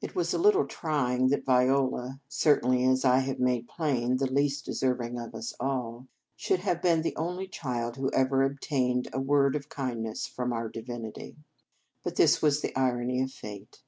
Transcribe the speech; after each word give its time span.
It 0.00 0.14
was 0.14 0.32
a 0.32 0.38
little 0.38 0.68
trying 0.68 1.30
that 1.30 1.44
Viola 1.44 2.20
certainly, 2.28 2.84
as 2.84 3.04
I 3.04 3.18
have 3.18 3.40
made 3.40 3.66
plain, 3.66 4.18
the 4.18 4.30
least 4.30 4.64
deserving 4.64 5.18
of 5.18 5.34
us 5.34 5.52
all 5.58 6.06
should 6.36 6.60
have 6.60 6.80
been 6.80 7.02
the 7.02 7.16
only 7.16 7.48
child 7.48 7.96
who 7.96 8.08
ever 8.12 8.44
obtained 8.44 9.08
a 9.12 9.18
word 9.18 9.56
of 9.56 9.68
kindness 9.68 10.28
from 10.28 10.52
our 10.52 10.68
divinity. 10.68 11.38
But 12.04 12.14
this 12.14 12.40
was 12.40 12.60
the 12.60 12.72
irony 12.78 13.20
of 13.20 13.32
fate. 13.32 13.82